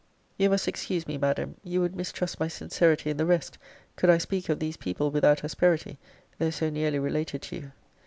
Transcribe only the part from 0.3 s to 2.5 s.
You must excuse me, Madam: you would mistrust my